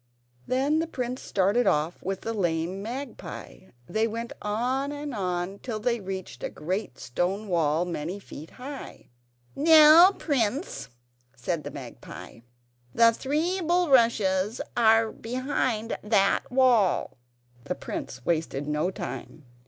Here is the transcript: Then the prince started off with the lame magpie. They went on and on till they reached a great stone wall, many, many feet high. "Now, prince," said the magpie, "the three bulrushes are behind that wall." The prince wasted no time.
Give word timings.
Then 0.47 0.79
the 0.79 0.87
prince 0.87 1.21
started 1.21 1.67
off 1.67 2.01
with 2.01 2.21
the 2.21 2.33
lame 2.33 2.81
magpie. 2.81 3.65
They 3.87 4.07
went 4.07 4.33
on 4.41 4.91
and 4.91 5.13
on 5.13 5.59
till 5.59 5.79
they 5.79 5.99
reached 5.99 6.41
a 6.43 6.49
great 6.49 6.97
stone 6.97 7.47
wall, 7.47 7.85
many, 7.85 8.13
many 8.13 8.19
feet 8.19 8.49
high. 8.49 9.09
"Now, 9.55 10.11
prince," 10.13 10.89
said 11.35 11.63
the 11.63 11.69
magpie, 11.69 12.39
"the 12.95 13.13
three 13.13 13.61
bulrushes 13.61 14.59
are 14.75 15.11
behind 15.11 15.95
that 16.01 16.51
wall." 16.51 17.19
The 17.65 17.75
prince 17.75 18.25
wasted 18.25 18.65
no 18.67 18.89
time. 18.89 19.45